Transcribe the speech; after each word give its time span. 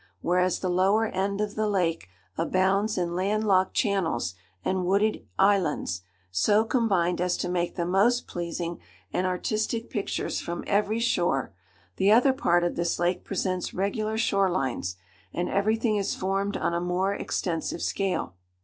Whereas 0.21 0.61
the 0.61 0.67
lower 0.69 1.05
end 1.05 1.41
of 1.41 1.53
the 1.53 1.67
lake 1.69 2.09
abounds 2.35 2.97
in 2.97 3.13
land 3.13 3.43
locked 3.45 3.75
channels 3.75 4.33
and 4.65 4.83
wooded 4.83 5.27
islands, 5.37 6.01
so 6.31 6.63
combined 6.63 7.21
as 7.21 7.37
to 7.37 7.47
make 7.47 7.75
the 7.75 7.85
most 7.85 8.25
pleasing 8.25 8.79
and 9.13 9.27
artistic 9.27 9.91
pictures 9.91 10.41
from 10.41 10.63
every 10.65 10.97
shore, 10.99 11.53
the 11.97 12.11
other 12.11 12.33
part 12.33 12.63
of 12.63 12.75
this 12.75 12.97
lake 12.97 13.23
presents 13.23 13.75
regular 13.75 14.17
shore 14.17 14.49
lines, 14.49 14.95
and 15.35 15.49
everything 15.49 15.97
is 15.97 16.15
formed 16.15 16.57
on 16.57 16.73
a 16.73 16.81
more 16.81 17.13
extensive 17.13 17.83
scale. 17.83 18.33